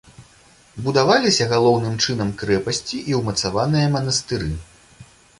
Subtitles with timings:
[0.85, 4.49] Будаваліся галоўным чынам крэпасці і ўмацаваныя манастыры.